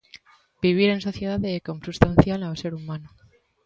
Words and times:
Vivir 0.63 0.89
en 0.91 1.05
sociedade 1.07 1.47
é 1.57 1.59
consubstancial 1.69 2.39
ao 2.43 2.59
ser 2.61 2.71
humano. 2.77 3.07